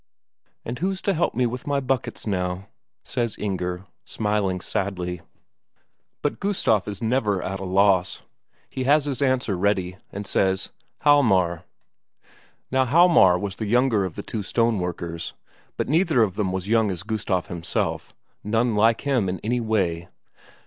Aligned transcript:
"And 0.65 0.79
who's 0.79 0.99
to 1.03 1.13
help 1.13 1.35
me 1.35 1.45
with 1.45 1.67
my 1.67 1.79
buckets 1.79 2.25
now?" 2.25 2.69
says 3.03 3.37
Inger, 3.37 3.85
smiling 4.03 4.59
sadly. 4.59 5.21
But 6.23 6.39
Gustaf 6.39 6.87
is 6.87 7.03
never 7.03 7.39
at 7.43 7.59
a 7.59 7.65
loss, 7.65 8.23
he 8.67 8.85
has 8.85 9.05
his 9.05 9.21
answer 9.21 9.55
ready, 9.55 9.97
and 10.11 10.25
says 10.25 10.69
"Hjalmar." 11.05 11.65
Now 12.71 12.85
Hjalmar 12.87 13.39
was 13.39 13.57
the 13.57 13.67
younger 13.67 14.03
of 14.03 14.15
the 14.15 14.23
two 14.23 14.41
stoneworkers, 14.41 15.33
but 15.77 15.87
neither 15.87 16.23
of 16.23 16.33
them 16.33 16.51
was 16.51 16.67
young 16.67 16.89
as 16.89 17.03
Gustaf 17.03 17.45
himself, 17.45 18.11
none 18.43 18.73
like 18.75 19.01
him 19.01 19.29
in 19.29 19.39
any 19.43 19.59
way. 19.59 20.07